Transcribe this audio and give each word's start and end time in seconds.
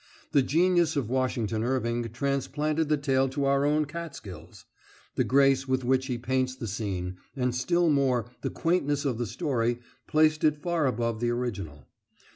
The 0.31 0.41
genius 0.41 0.95
of 0.95 1.11
Washington 1.11 1.63
Irving 1.63 2.01
transplanted 2.09 2.89
the 2.89 2.97
tale 2.97 3.29
to 3.29 3.45
our 3.45 3.65
own 3.65 3.85
Catskills. 3.85 4.65
The 5.13 5.23
grace 5.23 5.67
with 5.67 5.83
which 5.83 6.07
he 6.07 6.17
paints 6.17 6.55
the 6.55 6.65
scene, 6.65 7.17
and, 7.35 7.53
still 7.53 7.87
more, 7.87 8.25
the 8.41 8.49
quaintness 8.49 9.05
of 9.05 9.19
the 9.19 9.27
story, 9.27 9.77
placed 10.07 10.43
it 10.43 10.57
far 10.57 10.87
above 10.87 11.19
the 11.19 11.29
original. 11.29 11.85